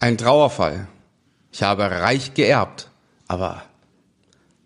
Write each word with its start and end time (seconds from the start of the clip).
Ein 0.00 0.16
Trauerfall. 0.16 0.86
Ich 1.50 1.64
habe 1.64 1.82
reich 1.90 2.34
geerbt. 2.34 2.88
Aber 3.26 3.64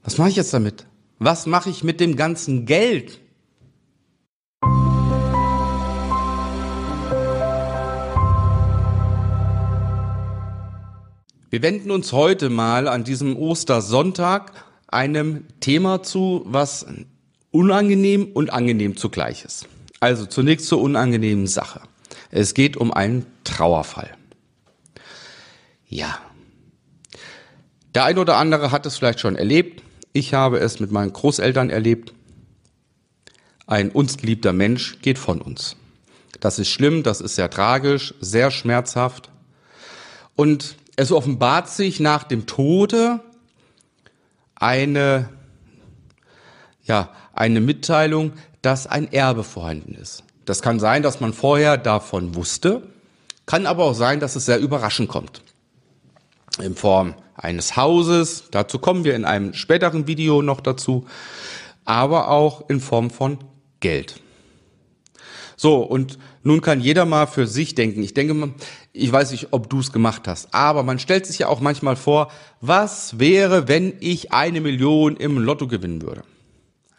was 0.05 0.19
mache 0.19 0.29
ich 0.29 0.37
jetzt 0.37 0.53
damit? 0.53 0.85
Was 1.19 1.47
mache 1.47 1.71
ich 1.71 1.83
mit 1.83 2.01
dem 2.01 2.17
ganzen 2.17 2.67
Geld? 2.67 3.19
Wir 11.49 11.63
wenden 11.63 11.91
uns 11.91 12.13
heute 12.13 12.51
mal 12.51 12.87
an 12.87 13.05
diesem 13.05 13.35
Ostersonntag 13.37 14.53
einem 14.89 15.47
Thema 15.61 16.03
zu, 16.03 16.43
was 16.45 16.85
unangenehm 17.51 18.29
und 18.35 18.53
angenehm 18.53 18.99
zugleich 18.99 19.47
ist. 19.47 19.67
Also 19.99 20.27
zunächst 20.27 20.67
zur 20.67 20.83
unangenehmen 20.83 21.47
Sache. 21.47 21.81
Es 22.31 22.53
geht 22.53 22.77
um 22.77 22.93
einen 22.93 23.25
Trauerfall. 23.45 24.11
Ja. 25.93 26.19
Der 27.95 28.05
ein 28.05 28.17
oder 28.17 28.39
andere 28.39 28.71
hat 28.71 28.87
es 28.87 28.97
vielleicht 28.97 29.21
schon 29.21 29.37
erlebt. 29.37 29.83
Ich 30.15 30.33
habe 30.33 30.59
es 30.59 30.81
mit 30.81 30.91
meinen 30.91 31.13
Großeltern 31.13 31.69
erlebt. 31.69 32.15
Ein 33.67 33.91
uns 33.91 34.17
geliebter 34.17 34.55
Mensch 34.55 35.03
geht 35.03 35.19
von 35.19 35.43
uns. 35.43 35.77
Das 36.41 36.59
ist 36.59 36.71
schlimm, 36.71 37.03
das 37.03 37.21
ist 37.21 37.35
sehr 37.35 37.51
tragisch, 37.51 38.15
sehr 38.21 38.51
schmerzhaft. 38.51 39.29
Und 40.35 40.77
es 40.97 41.13
offenbart 41.13 41.69
sich 41.69 42.01
nach 42.01 42.25
dem 42.25 42.47
Tode 42.47 43.21
eine, 44.55 45.29
ja, 46.85 47.11
eine 47.35 47.61
Mitteilung, 47.61 48.33
dass 48.63 48.87
ein 48.87 49.13
Erbe 49.13 49.45
vorhanden 49.45 49.95
ist. 49.95 50.25
Das 50.47 50.63
kann 50.63 50.81
sein, 50.81 51.03
dass 51.03 51.21
man 51.21 51.35
vorher 51.35 51.77
davon 51.77 52.35
wusste, 52.35 52.83
kann 53.45 53.67
aber 53.67 53.85
auch 53.85 53.95
sein, 53.95 54.21
dass 54.21 54.37
es 54.37 54.47
sehr 54.47 54.59
überraschend 54.59 55.11
kommt 55.11 55.43
in 56.61 56.75
Form 56.75 57.15
eines 57.35 57.77
Hauses, 57.77 58.45
dazu 58.51 58.79
kommen 58.79 59.05
wir 59.05 59.15
in 59.17 59.25
einem 59.25 59.55
späteren 59.55 60.07
Video 60.07 60.43
noch 60.43 60.61
dazu, 60.61 61.07
aber 61.85 62.31
auch 62.31 62.69
in 62.69 62.81
Form 62.81 63.11
von 63.11 63.39
Geld. 63.81 64.21
So, 65.57 65.77
und 65.83 66.19
nun 66.43 66.61
kann 66.61 66.81
jeder 66.81 67.05
mal 67.05 67.27
für 67.27 67.47
sich 67.47 67.75
denken. 67.75 68.03
Ich 68.03 68.15
denke 68.15 68.55
ich 68.93 69.13
weiß 69.13 69.31
nicht, 69.31 69.49
ob 69.53 69.71
du 69.71 69.81
es 69.81 69.93
gemacht 69.93 70.27
hast, 70.27 70.53
aber 70.53 70.83
man 70.83 70.99
stellt 70.99 71.25
sich 71.27 71.39
ja 71.39 71.49
auch 71.49 71.61
manchmal 71.61 71.97
vor, 71.97 72.31
was 72.61 73.19
wäre, 73.19 73.69
wenn 73.69 73.95
ich 74.01 74.33
eine 74.33 74.61
Million 74.61 75.17
im 75.17 75.39
Lotto 75.39 75.69
gewinnen 75.69 76.03
würde? 76.03 76.25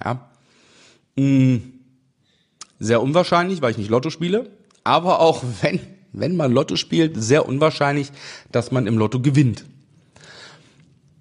Ja. 0.04 0.30
Hm, 1.18 1.74
sehr 2.80 3.02
unwahrscheinlich, 3.02 3.62
weil 3.62 3.72
ich 3.72 3.78
nicht 3.78 3.90
Lotto 3.90 4.10
spiele, 4.10 4.50
aber 4.84 5.20
auch 5.20 5.44
wenn 5.62 5.80
wenn 6.14 6.36
man 6.36 6.52
Lotto 6.52 6.76
spielt, 6.76 7.22
sehr 7.22 7.48
unwahrscheinlich, 7.48 8.12
dass 8.52 8.72
man 8.72 8.88
im 8.88 8.98
Lotto 8.98 9.20
gewinnt. 9.20 9.66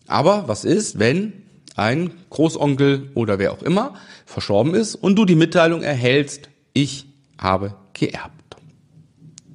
Aber 0.07 0.47
was 0.47 0.65
ist, 0.65 0.98
wenn 0.98 1.33
ein 1.75 2.12
Großonkel 2.31 3.11
oder 3.15 3.39
wer 3.39 3.53
auch 3.53 3.63
immer 3.63 3.95
verstorben 4.27 4.75
ist 4.75 4.95
und 4.95 5.17
du 5.17 5.25
die 5.25 5.35
Mitteilung 5.35 5.83
erhältst, 5.83 6.51
ich 6.75 7.07
habe 7.39 7.75
geerbt. 7.95 8.57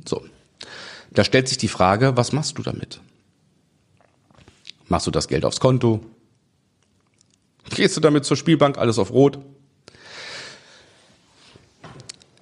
So. 0.06 0.24
Da 1.12 1.24
stellt 1.24 1.48
sich 1.48 1.58
die 1.58 1.68
Frage, 1.68 2.18
was 2.18 2.32
machst 2.32 2.58
du 2.58 2.64
damit? 2.64 3.00
Machst 4.88 5.06
du 5.06 5.12
das 5.12 5.28
Geld 5.28 5.46
aufs 5.46 5.60
Konto? 5.60 6.04
Gehst 7.76 7.98
du 7.98 8.02
damit 8.02 8.26
zur 8.26 8.38
Spielbank, 8.38 8.78
alles 8.78 8.98
auf 8.98 9.12
Rot? 9.12 9.40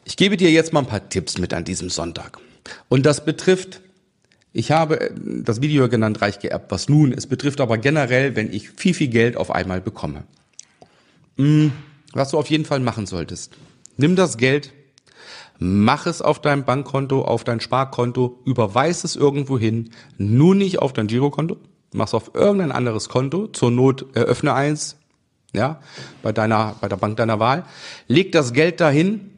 Ich 0.05 0.15
gebe 0.15 0.37
dir 0.37 0.51
jetzt 0.51 0.71
mal 0.71 0.81
ein 0.81 0.87
paar 0.87 1.09
Tipps 1.09 1.37
mit 1.37 1.53
an 1.53 1.65
diesem 1.65 1.89
Sonntag. 1.89 2.39
Und 2.89 3.05
das 3.05 3.25
betrifft, 3.25 3.81
ich 4.53 4.71
habe 4.71 5.11
das 5.17 5.61
Video 5.61 5.89
genannt, 5.89 6.21
reich 6.21 6.39
geerbt, 6.39 6.71
was 6.71 6.87
nun. 6.87 7.11
Es 7.11 7.27
betrifft 7.27 7.59
aber 7.59 7.77
generell, 7.77 8.35
wenn 8.35 8.53
ich 8.53 8.69
viel, 8.69 8.93
viel 8.93 9.09
Geld 9.09 9.35
auf 9.37 9.51
einmal 9.51 9.81
bekomme. 9.81 10.23
Hm, 11.37 11.73
was 12.13 12.31
du 12.31 12.37
auf 12.37 12.49
jeden 12.49 12.65
Fall 12.65 12.79
machen 12.79 13.05
solltest. 13.05 13.53
Nimm 13.97 14.15
das 14.15 14.37
Geld, 14.37 14.73
mach 15.59 16.05
es 16.05 16.21
auf 16.21 16.39
dein 16.39 16.65
Bankkonto, 16.65 17.23
auf 17.23 17.43
dein 17.43 17.59
Sparkonto, 17.59 18.39
überweis 18.45 19.03
es 19.03 19.15
irgendwo 19.15 19.59
hin, 19.59 19.89
nur 20.17 20.55
nicht 20.55 20.79
auf 20.79 20.93
dein 20.93 21.07
Girokonto, 21.07 21.57
mach 21.93 22.07
es 22.07 22.13
auf 22.13 22.31
irgendein 22.33 22.71
anderes 22.71 23.09
Konto, 23.09 23.47
zur 23.47 23.71
Not 23.71 24.05
eröffne 24.15 24.53
eins, 24.53 24.97
ja, 25.53 25.81
bei 26.21 26.31
deiner, 26.31 26.75
bei 26.81 26.87
der 26.87 26.97
Bank 26.97 27.17
deiner 27.17 27.39
Wahl, 27.39 27.65
leg 28.07 28.31
das 28.31 28.53
Geld 28.53 28.79
dahin 28.79 29.31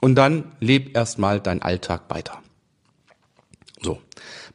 und 0.00 0.14
dann 0.14 0.44
leb 0.60 0.96
erstmal 0.96 1.40
deinen 1.40 1.62
Alltag 1.62 2.02
weiter. 2.08 2.42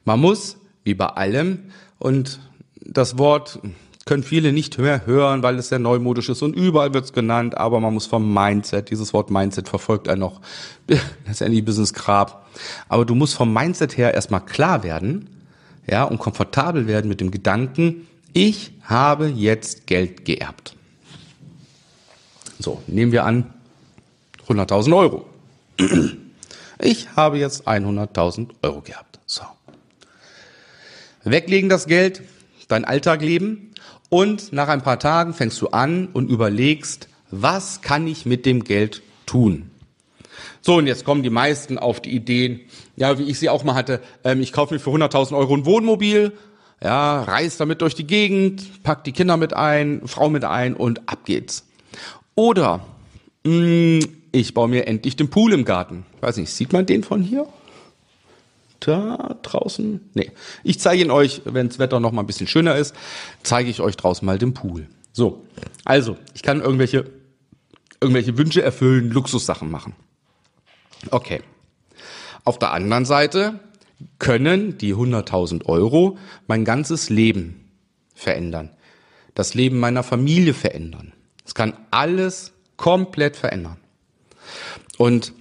Man 0.05 0.19
muss, 0.19 0.57
wie 0.83 0.93
bei 0.93 1.07
allem, 1.07 1.59
und 1.99 2.39
das 2.81 3.17
Wort 3.17 3.59
können 4.05 4.23
viele 4.23 4.51
nicht 4.51 4.77
mehr 4.77 5.05
hören, 5.05 5.43
weil 5.43 5.57
es 5.57 5.69
sehr 5.69 5.79
neumodisch 5.79 6.27
ist 6.27 6.41
und 6.41 6.55
überall 6.55 6.93
wird 6.93 7.05
es 7.05 7.13
genannt, 7.13 7.57
aber 7.57 7.79
man 7.79 7.93
muss 7.93 8.05
vom 8.05 8.33
Mindset, 8.33 8.89
dieses 8.89 9.13
Wort 9.13 9.31
Mindset 9.31 9.69
verfolgt 9.69 10.09
einen 10.09 10.19
noch 10.19 10.41
letztendlich 11.25 11.63
bis 11.63 11.77
ins 11.77 11.93
Grab. 11.93 12.45
Aber 12.89 13.05
du 13.05 13.15
musst 13.15 13.35
vom 13.35 13.53
Mindset 13.53 13.97
her 13.97 14.13
erstmal 14.13 14.41
klar 14.41 14.83
werden, 14.83 15.29
ja, 15.87 16.03
und 16.03 16.19
komfortabel 16.19 16.87
werden 16.87 17.07
mit 17.07 17.21
dem 17.21 17.31
Gedanken, 17.31 18.07
ich 18.33 18.71
habe 18.83 19.27
jetzt 19.27 19.87
Geld 19.87 20.25
geerbt. 20.25 20.75
So, 22.59 22.81
nehmen 22.87 23.11
wir 23.11 23.25
an, 23.25 23.53
100.000 24.47 24.95
Euro. 24.95 25.25
Ich 26.79 27.15
habe 27.15 27.37
jetzt 27.37 27.65
100.000 27.65 28.49
Euro 28.61 28.81
gehabt. 28.81 29.12
Weglegen 31.23 31.69
das 31.69 31.87
Geld, 31.87 32.21
dein 32.67 32.85
Alltag 32.85 33.21
leben 33.21 33.71
und 34.09 34.53
nach 34.53 34.67
ein 34.67 34.81
paar 34.81 34.99
Tagen 34.99 35.33
fängst 35.33 35.61
du 35.61 35.69
an 35.69 36.07
und 36.11 36.29
überlegst, 36.29 37.07
was 37.31 37.81
kann 37.81 38.07
ich 38.07 38.25
mit 38.25 38.45
dem 38.45 38.63
Geld 38.63 39.01
tun? 39.25 39.71
So, 40.61 40.75
und 40.75 40.87
jetzt 40.87 41.03
kommen 41.03 41.23
die 41.23 41.29
meisten 41.29 41.77
auf 41.77 42.01
die 42.01 42.11
Ideen, 42.11 42.61
ja, 42.95 43.17
wie 43.17 43.23
ich 43.23 43.39
sie 43.39 43.49
auch 43.49 43.63
mal 43.63 43.75
hatte, 43.75 44.01
ähm, 44.23 44.41
ich 44.41 44.53
kaufe 44.53 44.73
mir 44.73 44.79
für 44.79 44.91
100.000 44.91 45.35
Euro 45.35 45.55
ein 45.55 45.65
Wohnmobil, 45.65 46.31
ja, 46.81 47.23
reise 47.23 47.57
damit 47.57 47.81
durch 47.81 47.95
die 47.95 48.07
Gegend, 48.07 48.83
pack 48.83 49.03
die 49.03 49.11
Kinder 49.13 49.37
mit 49.37 49.53
ein, 49.53 50.01
Frau 50.05 50.29
mit 50.29 50.43
ein 50.43 50.75
und 50.75 51.07
ab 51.09 51.25
geht's. 51.25 51.65
Oder 52.35 52.85
mh, 53.43 53.51
mm, 53.51 53.99
ich 54.31 54.53
baue 54.53 54.67
mir 54.67 54.87
endlich 54.87 55.15
den 55.15 55.29
Pool 55.29 55.53
im 55.53 55.63
Garten. 55.63 56.05
Weiß 56.21 56.37
nicht, 56.37 56.49
sieht 56.49 56.73
man 56.73 56.85
den 56.85 57.03
von 57.03 57.21
hier? 57.21 57.47
Da 58.87 59.37
draußen? 59.41 60.09
Nee. 60.13 60.31
Ich 60.63 60.79
zeige 60.79 61.03
ihn 61.03 61.11
euch, 61.11 61.41
wenn 61.45 61.69
das 61.69 61.79
Wetter 61.79 61.99
noch 61.99 62.11
mal 62.11 62.21
ein 62.21 62.27
bisschen 62.27 62.47
schöner 62.47 62.75
ist, 62.75 62.95
zeige 63.43 63.69
ich 63.69 63.81
euch 63.81 63.97
draußen 63.97 64.25
mal 64.25 64.37
den 64.37 64.53
Pool. 64.53 64.87
So, 65.11 65.45
also, 65.85 66.17
ich 66.33 66.41
kann 66.41 66.61
irgendwelche, 66.61 67.05
irgendwelche 68.01 68.37
Wünsche 68.37 68.61
erfüllen, 68.61 69.11
Luxussachen 69.11 69.69
machen. 69.69 69.95
Okay. 71.11 71.41
Auf 72.43 72.59
der 72.59 72.71
anderen 72.71 73.05
Seite 73.05 73.59
können 74.19 74.77
die 74.77 74.93
100.000 74.93 75.65
Euro 75.65 76.17
mein 76.47 76.65
ganzes 76.65 77.09
Leben 77.09 77.69
verändern. 78.13 78.71
Das 79.35 79.53
Leben 79.53 79.79
meiner 79.79 80.03
Familie 80.03 80.53
verändern. 80.53 81.13
Es 81.45 81.55
kann 81.55 81.73
alles 81.91 82.53
komplett 82.77 83.35
verändern. 83.35 83.77
Und 84.97 85.33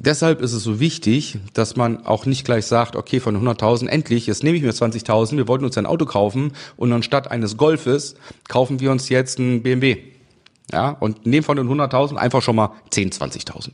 deshalb 0.00 0.40
ist 0.40 0.52
es 0.52 0.62
so 0.62 0.80
wichtig, 0.80 1.38
dass 1.54 1.76
man 1.76 2.06
auch 2.06 2.26
nicht 2.26 2.44
gleich 2.44 2.66
sagt, 2.66 2.96
okay, 2.96 3.20
von 3.20 3.36
100.000 3.36 3.88
endlich, 3.88 4.26
jetzt 4.26 4.42
nehme 4.42 4.56
ich 4.56 4.62
mir 4.62 4.72
20.000, 4.72 5.36
wir 5.36 5.48
wollten 5.48 5.64
uns 5.64 5.78
ein 5.78 5.86
Auto 5.86 6.04
kaufen 6.04 6.52
und 6.76 6.92
anstatt 6.92 7.30
eines 7.30 7.56
Golfes 7.56 8.14
kaufen 8.48 8.80
wir 8.80 8.90
uns 8.90 9.08
jetzt 9.08 9.38
ein 9.38 9.62
BMW. 9.62 9.98
Ja, 10.72 10.90
und 10.90 11.26
nehmen 11.26 11.44
von 11.44 11.56
den 11.56 11.68
100.000 11.68 12.16
einfach 12.16 12.42
schon 12.42 12.56
mal 12.56 12.72
10, 12.90 13.12
20.000. 13.12 13.70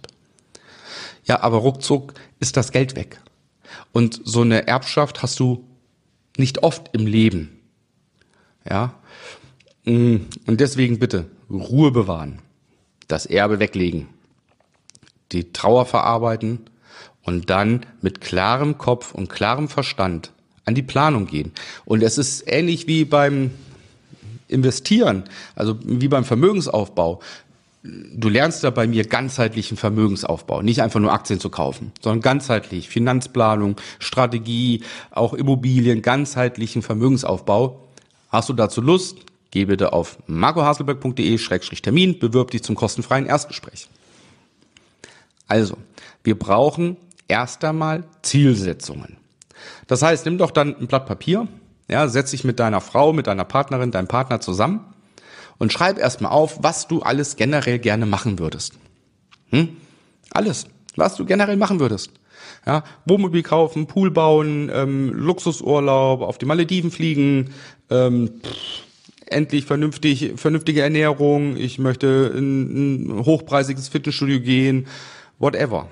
Ja, 1.25 1.41
aber 1.41 1.59
ruckzuck 1.59 2.15
ist 2.39 2.57
das 2.57 2.71
Geld 2.71 2.97
weg. 2.97 3.21
Und 3.93 4.21
so 4.25 4.43
eine 4.43 4.67
Erbschaft 4.67 5.23
hast 5.23 5.41
du 5.41 5.65
nicht 6.37 6.63
oft 6.63 6.91
im 6.93 7.07
Leben. 7.07 7.61
Ja, 8.69 8.95
mm, 9.85 10.17
und 10.47 10.61
deswegen 10.61 10.99
bitte 10.99 11.27
Ruhe 11.51 11.91
bewahren, 11.91 12.41
das 13.09 13.27
Erbe 13.27 13.59
weglegen 13.59 14.09
die 15.33 15.53
Trauer 15.53 15.87
verarbeiten 15.87 16.61
und 17.25 17.51
dann 17.51 17.87
mit 18.01 18.21
klarem 18.21 18.79
Kopf 18.79 19.15
und 19.15 19.29
klarem 19.29 19.69
Verstand 19.69 20.33
an 20.65 20.75
die 20.75 20.83
Planung 20.83 21.27
gehen. 21.27 21.53
Und 21.85 22.03
es 22.03 22.19
ist 22.19 22.45
ähnlich 22.47 22.87
wie 22.87 23.05
beim 23.05 23.51
Investieren, 24.49 25.25
also 25.57 25.79
wie 25.83 26.09
beim 26.09 26.25
Vermögensaufbau. 26.25 27.21
Du 27.83 28.29
lernst 28.29 28.63
da 28.63 28.71
bei 28.71 28.87
mir 28.87 29.05
ganzheitlichen 29.05 29.77
Vermögensaufbau, 29.77 30.63
nicht 30.63 30.83
einfach 30.83 31.01
nur 31.01 31.13
Aktien 31.13 31.41
zu 31.41 31.51
kaufen, 31.51 31.91
sondern 32.01 32.21
ganzheitlich 32.21 32.89
Finanzplanung, 32.89 33.75
Strategie, 33.99 34.83
auch 35.11 35.35
Immobilien, 35.35 36.01
ganzheitlichen 36.01 36.83
Vermögensaufbau. 36.83 37.81
Hast 38.29 38.49
du 38.49 38.53
dazu 38.53 38.81
Lust? 38.81 39.17
Geh 39.51 39.65
bitte 39.65 39.93
auf 39.93 40.19
marcohaselberg.de-termin, 40.29 42.19
bewirb 42.21 42.53
dich 42.53 42.63
zum 42.63 42.77
kostenfreien 42.77 43.27
Erstgespräch. 43.27 43.89
Also, 45.53 45.77
wir 46.25 46.39
brauchen 46.39 46.97
erst 47.29 47.63
einmal 47.63 48.05
Zielsetzungen. 48.23 49.19
Das 49.87 50.01
heißt, 50.01 50.25
nimm 50.25 50.39
doch 50.39 50.51
dann 50.51 50.75
ein 50.75 50.87
Blatt 50.87 51.05
Papier, 51.05 51.47
ja, 51.91 52.09
setz 52.09 52.31
dich 52.31 52.43
mit 52.43 52.59
deiner 52.59 52.81
Frau, 52.81 53.13
mit 53.13 53.27
deiner 53.27 53.45
Partnerin, 53.45 53.91
deinem 53.91 54.09
Partner 54.09 54.41
zusammen 54.41 54.81
und 55.59 55.71
schreib 55.71 55.99
erstmal 55.99 56.33
auf, 56.33 56.63
was 56.63 56.89
du 56.89 57.03
alles 57.03 57.37
generell 57.37 57.79
gerne 57.79 58.07
machen 58.07 58.39
würdest. 58.39 58.79
Hm? 59.51 59.77
Alles, 60.31 60.69
was 60.97 61.17
du 61.17 61.27
generell 61.27 61.59
machen 61.59 61.81
würdest. 61.81 62.13
Ja, 62.65 62.83
Wohnmobil 63.05 63.43
kaufen, 63.43 63.87
Pool 63.87 64.11
bauen, 64.11 64.71
ähm, 64.73 65.13
Luxusurlaub, 65.13 66.23
auf 66.23 66.39
die 66.39 66.47
Malediven 66.47 66.91
fliegen, 66.91 67.51
ähm, 67.91 68.41
pff, 68.43 68.85
endlich 69.27 69.67
vernünftig, 69.67 70.33
vernünftige 70.37 70.81
Ernährung, 70.81 71.59
ich 71.59 71.79
möchte 71.79 72.33
in 72.35 73.09
ein 73.09 73.27
hochpreisiges 73.27 73.89
Fitnessstudio 73.89 74.41
gehen, 74.41 74.87
whatever. 75.43 75.89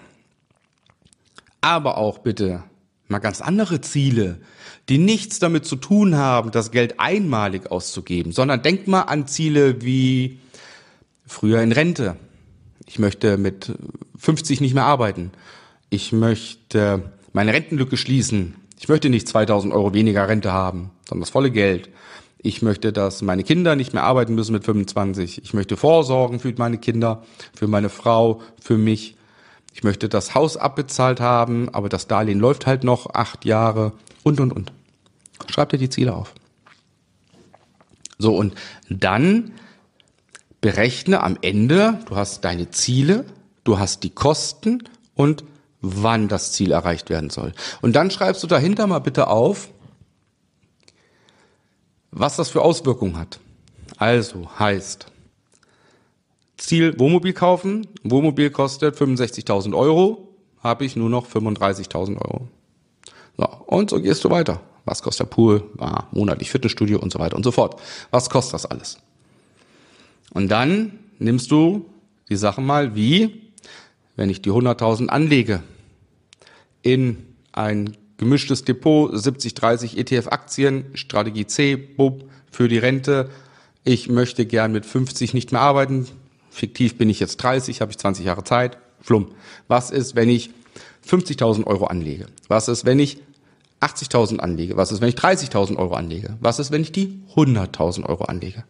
Aber 1.61 1.99
auch 1.99 2.19
bitte 2.19 2.63
mal 3.09 3.19
ganz 3.19 3.41
andere 3.41 3.81
Ziele, 3.81 4.39
die 4.89 4.99
nichts 4.99 5.41
damit 5.41 5.67
zu 5.67 5.77
tun 5.77 6.17
haben, 6.17 6.53
das 6.53 6.71
Geld 6.71 6.99
einmalig 6.99 7.71
auszugeben, 7.71 8.33
sondern 8.33 8.63
denk 8.63 8.87
mal 8.87 9.03
an 9.03 9.27
Ziele 9.27 9.83
wie 9.83 10.39
früher 11.27 11.61
in 11.61 11.73
Rente. 11.73 12.17
Ich 12.87 12.99
möchte 12.99 13.37
mit 13.37 13.73
50 14.17 14.61
nicht 14.61 14.75
mehr 14.75 14.85
arbeiten. 14.85 15.33
Ich 15.91 16.13
möchte 16.13 17.13
meine 17.33 17.53
Rentenlücke 17.53 17.97
schließen. 17.97 18.55
Ich 18.79 18.89
möchte 18.89 19.11
nicht 19.11 19.29
2000 19.29 19.75
Euro 19.75 19.93
weniger 19.93 20.29
Rente 20.29 20.53
haben, 20.53 20.91
sondern 21.09 21.23
das 21.23 21.31
volle 21.31 21.51
Geld. 21.51 21.91
Ich 22.39 22.63
möchte, 22.63 22.93
dass 22.93 23.21
meine 23.21 23.45
Kinder 23.45 23.77
nicht 23.77 23.93
mehr 23.93 24.05
arbeiten 24.05 24.35
müssen 24.35 24.53
mit 24.53 24.65
25. 24.65 25.43
Ich 25.43 25.53
möchte 25.53 25.77
vorsorgen 25.77 26.41
für 26.41 26.55
meine 26.57 26.79
Kinder, 26.79 27.25
für 27.55 27.67
meine 27.67 27.91
Frau, 27.91 28.41
für 28.61 28.79
mich. 28.79 29.17
Ich 29.73 29.85
möchte 29.85 30.09
das 30.09 30.35
Haus 30.35 30.57
abbezahlt 30.57 31.21
haben, 31.21 31.69
aber 31.73 31.89
das 31.89 32.07
Darlehen 32.07 32.41
läuft 32.41 32.67
halt 32.67 32.85
noch 32.85 33.15
acht 33.15 33.45
Jahre 33.45 33.93
und, 34.23 34.41
und, 34.41 34.53
und. 34.53 34.73
Schreib 35.49 35.71
dir 35.71 35.79
die 35.79 35.91
Ziele 35.91 36.15
auf. 36.15 36.35
So, 38.19 38.37
und 38.37 38.55
dann 38.89 39.53
berechne 40.61 41.23
am 41.23 41.39
Ende, 41.41 42.01
du 42.07 42.17
hast 42.17 42.45
deine 42.45 42.71
Ziele, 42.71 43.25
du 43.65 43.79
hast 43.79 44.03
die 44.03 44.11
Kosten 44.11 44.83
und 45.15 45.45
wann 45.81 46.29
das 46.29 46.53
Ziel 46.53 46.73
erreicht 46.73 47.09
werden 47.09 47.31
soll. 47.31 47.53
Und 47.81 47.95
dann 47.97 48.11
schreibst 48.11 48.43
du 48.43 48.47
dahinter 48.47 48.87
mal 48.87 48.99
bitte 48.99 49.29
auf, 49.29 49.71
was 52.11 52.37
das 52.37 52.51
für 52.51 52.63
Auswirkungen 52.63 53.17
hat. 53.17 53.41
Also 53.97 54.51
heißt, 54.59 55.07
Ziel 56.61 56.99
Wohnmobil 56.99 57.33
kaufen, 57.33 57.87
Wohnmobil 58.03 58.51
kostet 58.51 58.97
65.000 58.97 59.75
Euro, 59.75 60.29
habe 60.63 60.85
ich 60.85 60.95
nur 60.95 61.09
noch 61.09 61.27
35.000 61.27 62.21
Euro. 62.21 62.49
So, 63.37 63.47
und 63.67 63.91
so 63.91 64.01
gehst 64.01 64.25
du 64.25 64.31
weiter. 64.31 64.61
Was 64.85 65.03
kostet 65.03 65.27
der 65.27 65.31
Pool? 65.35 65.63
Ah, 65.79 66.05
monatlich 66.13 66.51
Fitnessstudio 66.51 66.99
und 66.99 67.13
so 67.13 67.19
weiter 67.19 67.37
und 67.37 67.45
so 67.45 67.51
fort. 67.51 67.81
Was 68.11 68.29
kostet 68.29 68.55
das 68.55 68.67
alles? 68.67 68.99
Und 70.33 70.49
dann 70.49 70.99
nimmst 71.19 71.51
du 71.51 71.87
die 72.29 72.37
Sachen 72.37 72.67
mal 72.67 72.95
wie, 72.95 73.43
wenn 74.17 74.31
ich 74.31 74.43
die 74.43 74.51
100.000 74.51 75.09
anlege 75.09 75.63
in 76.83 77.27
ein 77.53 77.97
gemischtes 78.19 78.65
Depot, 78.65 79.13
70-30 79.13 79.97
ETF-Aktien, 79.97 80.85
Strategie 80.95 81.47
C, 81.47 81.77
Bub, 81.77 82.25
für 82.51 82.69
die 82.69 82.79
Rente. 82.79 83.31
Ich 83.85 84.09
möchte 84.09 84.45
gern 84.45 84.73
mit 84.73 84.85
50 84.85 85.33
nicht 85.33 85.53
mehr 85.53 85.63
arbeiten. 85.63 86.07
Fiktiv 86.51 86.99
bin 86.99 87.09
ich 87.09 87.21
jetzt 87.21 87.37
30, 87.39 87.81
habe 87.81 87.91
ich 87.91 87.99
20 87.99 88.25
Jahre 88.25 88.45
Zeit. 88.45 88.79
Flumm. 89.01 89.29
Was 89.69 89.91
ist, 89.91 90.15
wenn 90.17 90.29
ich 90.29 90.51
50.000 91.09 91.67
Euro 91.67 91.87
anlege? 91.87 92.27
Was 92.49 92.69
ist, 92.69 92.85
wenn 92.85 92.99
ich 92.99 93.19
80.000 93.81 94.39
anlege? 94.39 94.77
Was 94.77 94.93
ist, 94.93 95.01
wenn 95.01 95.09
ich 95.09 95.15
30.000 95.15 95.77
Euro 95.77 95.95
anlege? 95.95 96.37
Was 96.41 96.59
ist, 96.59 96.71
wenn 96.71 96.83
ich 96.83 96.93
die 96.93 97.23
100.000 97.35 98.05
Euro 98.07 98.25
anlege? 98.25 98.65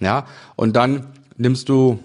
Ja, 0.00 0.26
und 0.56 0.76
dann 0.76 1.06
nimmst 1.36 1.68
du 1.68 2.00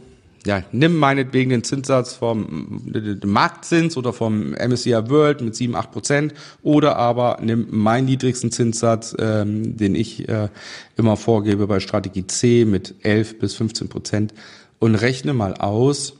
ja, 0.46 0.62
nimm 0.72 0.98
meinetwegen 0.98 1.50
den 1.50 1.63
Zinssatz 1.63 2.13
vom 2.13 2.84
Marktzins 3.25 3.98
oder 3.98 4.13
vom 4.13 4.51
MSCI 4.51 5.10
World 5.10 5.42
mit 5.42 5.56
7, 5.56 5.75
8 5.75 5.92
Prozent 5.92 6.34
oder 6.62 6.98
aber 6.98 7.40
nimm 7.42 7.68
meinen 7.72 8.06
niedrigsten 8.06 8.51
Zinssatz, 8.51 9.16
ähm, 9.18 9.75
den 9.75 9.96
ich 9.96 10.30
äh, 10.30 10.50
immer 10.98 11.18
vorgebe 11.18 11.66
bei 11.66 11.80
Strategie 11.80 12.28
C 12.28 12.63
mit 12.63 12.94
11 13.01 13.40
bis 13.40 13.56
15 13.56 13.90
Prozent 13.90 14.34
und 14.80 14.95
rechne 14.95 15.33
mal 15.33 15.56
aus, 15.56 16.13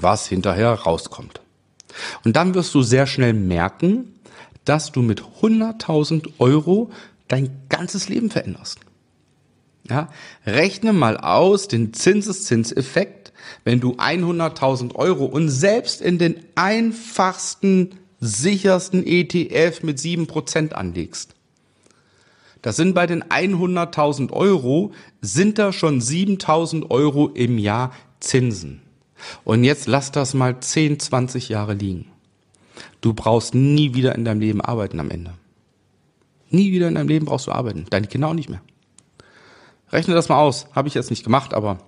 was 0.00 0.26
hinterher 0.26 0.72
rauskommt. 0.72 1.40
Und 2.24 2.36
dann 2.36 2.54
wirst 2.54 2.74
du 2.74 2.82
sehr 2.82 3.06
schnell 3.06 3.32
merken, 3.32 4.14
dass 4.64 4.92
du 4.92 5.02
mit 5.02 5.22
100.000 5.42 6.34
Euro 6.38 6.90
dein 7.28 7.50
ganzes 7.68 8.08
Leben 8.08 8.30
veränderst. 8.30 8.80
Ja, 9.88 10.10
rechne 10.44 10.92
mal 10.92 11.16
aus 11.16 11.68
den 11.68 11.94
Zinseszinseffekt, 11.94 13.32
wenn 13.62 13.78
du 13.78 13.94
100.000 13.94 14.96
Euro 14.96 15.26
und 15.26 15.48
selbst 15.48 16.00
in 16.00 16.18
den 16.18 16.40
einfachsten, 16.56 17.94
sichersten 18.18 19.06
ETF 19.06 19.84
mit 19.84 19.98
7% 19.98 20.72
anlegst. 20.72 21.35
Das 22.66 22.74
sind 22.74 22.96
bei 22.96 23.06
den 23.06 23.22
100.000 23.22 24.32
Euro, 24.32 24.90
sind 25.20 25.56
da 25.56 25.72
schon 25.72 26.00
7.000 26.00 26.90
Euro 26.90 27.28
im 27.28 27.58
Jahr 27.58 27.92
Zinsen. 28.18 28.82
Und 29.44 29.62
jetzt 29.62 29.86
lass 29.86 30.10
das 30.10 30.34
mal 30.34 30.58
10, 30.58 30.98
20 30.98 31.48
Jahre 31.48 31.74
liegen. 31.74 32.06
Du 33.00 33.14
brauchst 33.14 33.54
nie 33.54 33.94
wieder 33.94 34.16
in 34.16 34.24
deinem 34.24 34.40
Leben 34.40 34.60
arbeiten 34.60 34.98
am 34.98 35.12
Ende. 35.12 35.34
Nie 36.50 36.72
wieder 36.72 36.88
in 36.88 36.96
deinem 36.96 37.06
Leben 37.06 37.26
brauchst 37.26 37.46
du 37.46 37.52
arbeiten. 37.52 37.86
Deine 37.88 38.08
Kinder 38.08 38.26
auch 38.26 38.34
nicht 38.34 38.50
mehr. 38.50 38.62
Rechne 39.92 40.14
das 40.14 40.28
mal 40.28 40.40
aus. 40.40 40.66
Habe 40.72 40.88
ich 40.88 40.94
jetzt 40.94 41.10
nicht 41.10 41.22
gemacht, 41.22 41.54
aber 41.54 41.78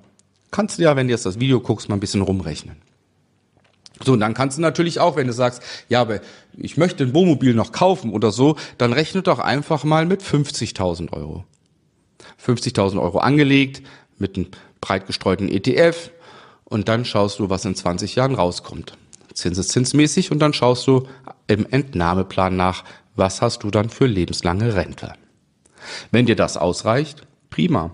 kannst 0.53 0.79
du 0.79 0.85
ja, 0.85 0.95
wenn 0.95 1.09
du 1.09 1.13
jetzt 1.13 1.27
das 1.27 1.41
Video 1.41 1.59
guckst, 1.59 1.89
mal 1.89 1.97
ein 1.97 2.01
bisschen 2.01 2.23
rumrechnen. 2.23 2.77
So, 4.05 4.13
und 4.13 4.21
dann 4.21 4.35
kannst 4.35 4.59
du 4.59 4.63
natürlich 4.63 5.01
auch, 5.01 5.17
wenn 5.17 5.27
du 5.27 5.33
sagst, 5.33 5.63
ja, 5.89 6.01
aber 6.01 6.21
ich 6.57 6.77
möchte 6.77 7.05
ein 7.05 7.15
Wohnmobil 7.15 7.55
noch 7.55 7.73
kaufen 7.73 8.13
oder 8.13 8.31
so, 8.31 8.57
dann 8.79 8.93
rechne 8.93 9.23
doch 9.23 9.39
einfach 9.39 9.85
mal 9.85 10.07
mit 10.07 10.23
50.000 10.23 11.13
Euro. 11.13 11.45
50.000 12.45 13.01
Euro 13.01 13.19
angelegt, 13.19 13.83
mit 14.19 14.37
einem 14.37 14.49
breit 14.81 15.07
gestreuten 15.07 15.49
ETF 15.49 16.11
und 16.65 16.89
dann 16.89 17.05
schaust 17.05 17.39
du, 17.39 17.51
was 17.51 17.65
in 17.65 17.75
20 17.75 18.15
Jahren 18.15 18.35
rauskommt. 18.35 18.97
Zinseszinsmäßig 19.35 20.31
und 20.31 20.39
dann 20.39 20.53
schaust 20.53 20.87
du 20.87 21.09
im 21.47 21.67
Entnahmeplan 21.71 22.57
nach, 22.57 22.85
was 23.17 23.43
hast 23.43 23.63
du 23.63 23.71
dann 23.71 23.89
für 23.89 24.07
lebenslange 24.07 24.75
Rente. 24.75 25.15
Wenn 26.11 26.27
dir 26.27 26.37
das 26.37 26.57
ausreicht, 26.57 27.27
Prima. 27.51 27.91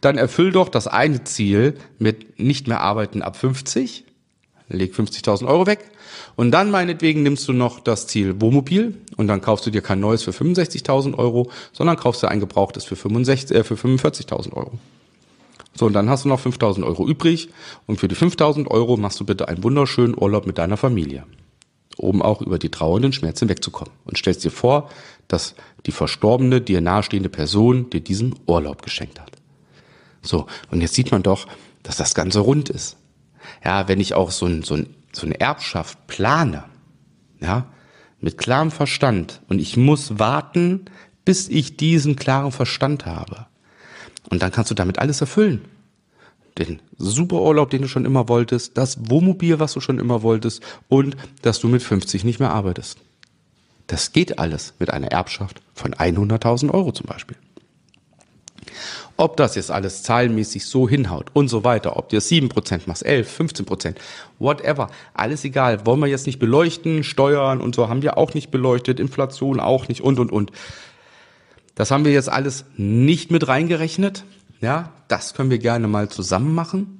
Dann 0.00 0.16
erfüll 0.16 0.52
doch 0.52 0.68
das 0.68 0.86
eine 0.86 1.24
Ziel 1.24 1.74
mit 1.98 2.40
nicht 2.40 2.66
mehr 2.66 2.80
arbeiten 2.80 3.20
ab 3.20 3.36
50, 3.36 4.05
leg 4.68 4.94
50.000 4.94 5.46
Euro 5.46 5.66
weg 5.66 5.90
und 6.36 6.50
dann 6.50 6.70
meinetwegen 6.70 7.22
nimmst 7.22 7.46
du 7.48 7.52
noch 7.52 7.80
das 7.80 8.06
Ziel 8.06 8.40
Wohnmobil 8.40 8.96
und 9.16 9.28
dann 9.28 9.40
kaufst 9.40 9.66
du 9.66 9.70
dir 9.70 9.82
kein 9.82 10.00
neues 10.00 10.22
für 10.22 10.32
65.000 10.32 11.16
Euro, 11.16 11.50
sondern 11.72 11.96
kaufst 11.96 12.22
dir 12.22 12.28
ein 12.28 12.40
gebrauchtes 12.40 12.84
für, 12.84 12.96
65, 12.96 13.56
äh, 13.56 13.64
für 13.64 13.74
45.000 13.74 14.52
Euro. 14.52 14.78
So, 15.74 15.86
und 15.86 15.92
dann 15.92 16.08
hast 16.08 16.24
du 16.24 16.28
noch 16.28 16.40
5.000 16.40 16.84
Euro 16.84 17.06
übrig 17.06 17.50
und 17.86 18.00
für 18.00 18.08
die 18.08 18.16
5.000 18.16 18.68
Euro 18.68 18.96
machst 18.96 19.20
du 19.20 19.26
bitte 19.26 19.48
einen 19.48 19.62
wunderschönen 19.62 20.16
Urlaub 20.18 20.46
mit 20.46 20.58
deiner 20.58 20.76
Familie 20.76 21.24
um 21.96 22.22
auch 22.22 22.42
über 22.42 22.58
die 22.58 22.68
trauernden 22.68 23.12
Schmerzen 23.12 23.48
wegzukommen. 23.48 23.92
Und 24.04 24.18
stellst 24.18 24.44
dir 24.44 24.50
vor, 24.50 24.90
dass 25.28 25.54
die 25.86 25.92
verstorbene, 25.92 26.60
dir 26.60 26.80
nahestehende 26.80 27.28
Person 27.28 27.90
dir 27.90 28.00
diesen 28.00 28.34
Urlaub 28.46 28.82
geschenkt 28.82 29.20
hat. 29.20 29.32
So, 30.22 30.46
und 30.70 30.80
jetzt 30.80 30.94
sieht 30.94 31.10
man 31.10 31.22
doch, 31.22 31.46
dass 31.82 31.96
das 31.96 32.14
Ganze 32.14 32.40
rund 32.40 32.68
ist. 32.68 32.96
Ja, 33.64 33.88
wenn 33.88 34.00
ich 34.00 34.14
auch 34.14 34.30
so, 34.30 34.46
ein, 34.46 34.62
so, 34.62 34.74
ein, 34.74 34.94
so 35.12 35.26
eine 35.26 35.40
Erbschaft 35.40 36.06
plane, 36.06 36.64
ja, 37.40 37.66
mit 38.20 38.38
klarem 38.38 38.70
Verstand 38.70 39.42
und 39.48 39.58
ich 39.58 39.76
muss 39.76 40.18
warten, 40.18 40.86
bis 41.24 41.48
ich 41.48 41.76
diesen 41.76 42.16
klaren 42.16 42.52
Verstand 42.52 43.06
habe. 43.06 43.46
Und 44.30 44.42
dann 44.42 44.52
kannst 44.52 44.70
du 44.70 44.74
damit 44.74 44.98
alles 44.98 45.20
erfüllen 45.20 45.64
den 46.58 46.80
Superurlaub, 46.96 47.70
den 47.70 47.82
du 47.82 47.88
schon 47.88 48.04
immer 48.04 48.28
wolltest, 48.28 48.76
das 48.78 49.10
Wohnmobil, 49.10 49.58
was 49.58 49.72
du 49.74 49.80
schon 49.80 49.98
immer 49.98 50.22
wolltest 50.22 50.62
und 50.88 51.16
dass 51.42 51.60
du 51.60 51.68
mit 51.68 51.82
50 51.82 52.24
nicht 52.24 52.40
mehr 52.40 52.52
arbeitest. 52.52 52.98
Das 53.86 54.12
geht 54.12 54.38
alles 54.38 54.74
mit 54.78 54.90
einer 54.90 55.08
Erbschaft 55.08 55.60
von 55.74 55.94
100.000 55.94 56.72
Euro 56.72 56.92
zum 56.92 57.06
Beispiel. 57.06 57.36
Ob 59.18 59.36
das 59.38 59.54
jetzt 59.54 59.70
alles 59.70 60.02
zahlenmäßig 60.02 60.66
so 60.66 60.88
hinhaut 60.88 61.30
und 61.32 61.48
so 61.48 61.64
weiter, 61.64 61.96
ob 61.96 62.10
das 62.10 62.30
7% 62.30 62.82
machst, 62.86 63.04
11, 63.04 63.40
15%, 63.40 63.94
whatever, 64.38 64.90
alles 65.14 65.44
egal, 65.44 65.86
wollen 65.86 66.00
wir 66.00 66.06
jetzt 66.06 66.26
nicht 66.26 66.38
beleuchten, 66.38 67.02
Steuern 67.02 67.60
und 67.62 67.74
so 67.74 67.88
haben 67.88 68.02
wir 68.02 68.18
auch 68.18 68.34
nicht 68.34 68.50
beleuchtet, 68.50 69.00
Inflation 69.00 69.58
auch 69.58 69.88
nicht 69.88 70.02
und 70.02 70.18
und 70.18 70.30
und. 70.30 70.52
Das 71.74 71.90
haben 71.90 72.04
wir 72.04 72.12
jetzt 72.12 72.28
alles 72.28 72.64
nicht 72.76 73.30
mit 73.30 73.48
reingerechnet. 73.48 74.24
Ja, 74.60 74.92
das 75.08 75.34
können 75.34 75.50
wir 75.50 75.58
gerne 75.58 75.88
mal 75.88 76.08
zusammen 76.08 76.54
machen. 76.54 76.98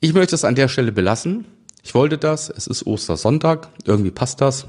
Ich 0.00 0.14
möchte 0.14 0.34
es 0.34 0.44
an 0.44 0.54
der 0.54 0.68
Stelle 0.68 0.92
belassen. 0.92 1.44
Ich 1.82 1.94
wollte 1.94 2.16
das, 2.18 2.48
es 2.48 2.66
ist 2.66 2.86
Ostersonntag, 2.86 3.68
irgendwie 3.84 4.10
passt 4.10 4.40
das. 4.40 4.66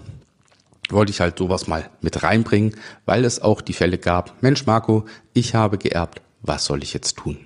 Wollte 0.90 1.12
ich 1.12 1.22
halt 1.22 1.38
sowas 1.38 1.68
mal 1.68 1.90
mit 2.02 2.24
reinbringen, 2.24 2.76
weil 3.06 3.24
es 3.24 3.42
auch 3.42 3.62
die 3.62 3.74
Fälle 3.74 3.98
gab. 3.98 4.42
Mensch, 4.42 4.66
Marco, 4.66 5.06
ich 5.34 5.56
habe 5.56 5.78
geerbt, 5.78 6.22
was 6.42 6.66
soll 6.66 6.84
ich 6.84 6.94
jetzt 6.94 7.18
tun? 7.18 7.38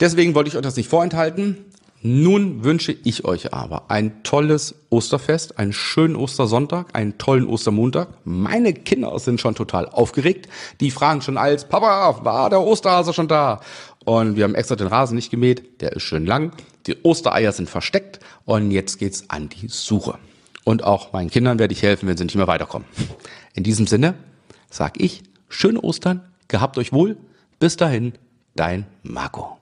Deswegen 0.00 0.34
wollte 0.34 0.48
ich 0.48 0.56
euch 0.56 0.62
das 0.62 0.76
nicht 0.76 0.88
vorenthalten. 0.88 1.64
Nun 2.04 2.64
wünsche 2.64 2.96
ich 3.04 3.24
euch 3.24 3.54
aber 3.54 3.88
ein 3.88 4.24
tolles 4.24 4.74
Osterfest, 4.90 5.60
einen 5.60 5.72
schönen 5.72 6.16
Ostersonntag, 6.16 6.96
einen 6.96 7.16
tollen 7.16 7.46
Ostermontag. 7.46 8.08
Meine 8.24 8.74
Kinder 8.74 9.16
sind 9.20 9.40
schon 9.40 9.54
total 9.54 9.88
aufgeregt. 9.88 10.48
Die 10.80 10.90
fragen 10.90 11.22
schon 11.22 11.38
als, 11.38 11.68
Papa, 11.68 12.24
war 12.24 12.50
der 12.50 12.60
Osterhase 12.60 13.12
schon 13.12 13.28
da? 13.28 13.60
Und 14.04 14.34
wir 14.34 14.42
haben 14.42 14.56
extra 14.56 14.74
den 14.74 14.88
Rasen 14.88 15.14
nicht 15.14 15.30
gemäht, 15.30 15.80
der 15.80 15.92
ist 15.92 16.02
schön 16.02 16.26
lang. 16.26 16.50
Die 16.88 16.96
Ostereier 17.04 17.52
sind 17.52 17.70
versteckt 17.70 18.18
und 18.46 18.72
jetzt 18.72 18.98
geht's 18.98 19.30
an 19.30 19.48
die 19.48 19.68
Suche. 19.68 20.18
Und 20.64 20.82
auch 20.82 21.12
meinen 21.12 21.30
Kindern 21.30 21.60
werde 21.60 21.72
ich 21.72 21.84
helfen, 21.84 22.08
wenn 22.08 22.16
sie 22.16 22.24
nicht 22.24 22.34
mehr 22.34 22.48
weiterkommen. 22.48 22.88
In 23.54 23.62
diesem 23.62 23.86
Sinne 23.86 24.14
sag 24.70 25.00
ich, 25.00 25.22
schöne 25.48 25.80
Ostern, 25.80 26.22
gehabt 26.48 26.78
euch 26.78 26.92
wohl. 26.92 27.16
Bis 27.60 27.76
dahin, 27.76 28.14
dein 28.56 28.86
Marco. 29.04 29.61